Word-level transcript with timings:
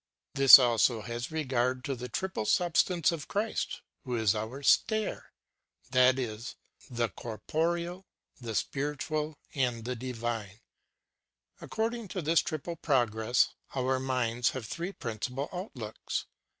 "'This 0.33 0.57
also 0.57 1.01
has 1.01 1.29
regard 1.31 1.83
to 1.85 1.93
the 1.95 2.09
triple 2.09 2.47
sub 2.47 2.75
stance 2.75 3.11
in 3.11 3.19
Christ, 3.21 3.83
who 4.03 4.15
is 4.15 4.33
our 4.33 4.63
stair 4.63 5.29
ŌĆö 5.29 5.89
that 5.91 6.17
is, 6.17 6.55
the 6.89 7.09
corporeal, 7.09 8.07
the 8.39 8.55
spir 8.55 8.95
itual, 8.95 9.35
and 9.53 9.85
the 9.85 9.95
divine. 9.95 10.61
According 11.61 12.07
to 12.07 12.23
this 12.23 12.41
triple 12.41 12.77
progress, 12.77 13.49
our 13.75 13.99
minds 13.99 14.49
have 14.57 14.65
three 14.65 14.91
princi 14.93 15.35
pal 15.35 15.49
outlooks. 15.53 16.25